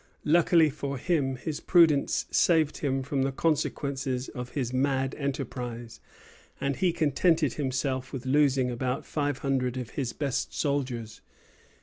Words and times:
Luckily 0.25 0.71
for 0.71 0.97
him, 0.97 1.35
his 1.35 1.59
prudence 1.59 2.25
saved 2.31 2.77
him 2.77 3.03
from 3.03 3.21
the 3.21 3.31
consequences 3.31 4.29
of 4.29 4.49
his 4.53 4.73
mad 4.73 5.13
enterprise, 5.13 5.99
and 6.59 6.75
he 6.75 6.91
contented 6.91 7.53
himself 7.53 8.11
with 8.11 8.25
losing 8.25 8.71
about 8.71 9.05
five 9.05 9.37
hundred 9.45 9.77
of 9.77 9.91
his 9.91 10.11
best 10.13 10.55
soldiers. 10.55 11.21